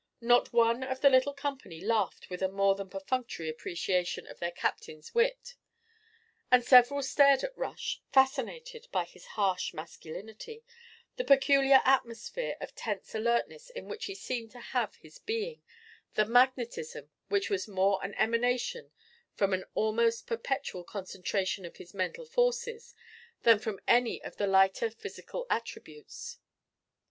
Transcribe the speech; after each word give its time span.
Not 0.21 0.51
one 0.51 0.81
of 0.81 1.01
the 1.01 1.11
little 1.11 1.35
company 1.35 1.79
laughed 1.79 2.27
with 2.31 2.41
a 2.41 2.47
more 2.47 2.73
than 2.73 2.89
perfunctory 2.89 3.47
appreciation 3.47 4.25
of 4.25 4.39
their 4.39 4.49
captain's 4.49 5.13
wit, 5.13 5.55
and 6.49 6.65
several 6.65 7.03
stared 7.03 7.43
at 7.43 7.55
Rush, 7.55 8.01
fascinated 8.11 8.87
by 8.91 9.05
his 9.05 9.27
harsh 9.37 9.75
masculinity, 9.75 10.63
the 11.17 11.23
peculiar 11.23 11.81
atmosphere 11.85 12.57
of 12.59 12.73
tense 12.73 13.13
alertness 13.13 13.69
in 13.69 13.87
which 13.87 14.05
he 14.05 14.15
seemed 14.15 14.49
to 14.53 14.59
have 14.59 14.95
his 14.95 15.19
being, 15.19 15.61
the 16.15 16.25
magnetism 16.25 17.11
which 17.29 17.51
was 17.51 17.67
more 17.67 18.03
an 18.03 18.15
emanation 18.15 18.91
from 19.35 19.53
an 19.53 19.65
almost 19.75 20.25
perpetual 20.25 20.83
concentration 20.83 21.63
of 21.63 21.75
his 21.77 21.93
mental 21.93 22.25
forces 22.25 22.95
than 23.43 23.59
from 23.59 23.79
any 23.87 24.19
of 24.23 24.37
the 24.37 24.47
lighter 24.47 24.89
physical 24.89 25.45
attributes. 25.51 26.39